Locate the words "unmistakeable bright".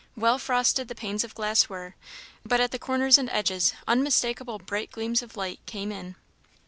3.87-4.89